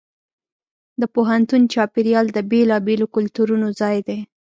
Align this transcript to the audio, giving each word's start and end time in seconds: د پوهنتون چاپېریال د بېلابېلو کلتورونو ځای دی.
د 1.01 1.03
پوهنتون 1.15 1.61
چاپېریال 1.73 2.27
د 2.31 2.37
بېلابېلو 2.51 3.05
کلتورونو 3.15 3.67
ځای 3.79 3.97
دی. 4.07 4.19